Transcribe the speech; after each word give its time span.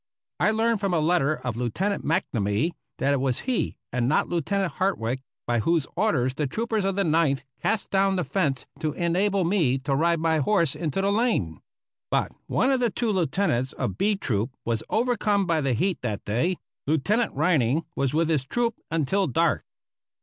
I 0.39 0.49
learn 0.49 0.79
from 0.79 0.95
a 0.95 0.99
letter 0.99 1.35
of 1.35 1.57
Lieutenant 1.57 2.03
McNamee 2.03 2.71
that 2.97 3.13
it 3.13 3.19
was 3.21 3.41
he, 3.41 3.77
and 3.93 4.09
not 4.09 4.27
Lieutenant 4.29 4.73
Hartwick, 4.79 5.21
by 5.45 5.59
whose 5.59 5.85
orders 5.95 6.33
the 6.33 6.47
troopers 6.47 6.83
of 6.85 6.95
the 6.95 7.03
Ninth 7.03 7.43
cast 7.61 7.91
down 7.91 8.15
the 8.15 8.23
fence 8.23 8.65
to 8.79 8.93
enable 8.93 9.43
me 9.45 9.77
to 9.77 9.95
ride 9.95 10.19
my 10.19 10.39
horse 10.39 10.73
into 10.75 11.03
the 11.03 11.11
lane. 11.11 11.61
But 12.09 12.31
one 12.47 12.71
of 12.71 12.79
the 12.79 12.89
two 12.89 13.11
lieutenants 13.11 13.73
of 13.73 13.99
B 13.99 14.15
troop 14.15 14.49
was 14.65 14.81
overcome 14.89 15.45
by 15.45 15.61
the 15.61 15.73
heat 15.73 15.99
that 16.01 16.25
day; 16.25 16.57
Lieutenant 16.87 17.35
Rynning 17.35 17.83
was 17.95 18.11
with 18.11 18.27
his 18.27 18.43
troop 18.43 18.79
until 18.89 19.27
dark. 19.27 19.63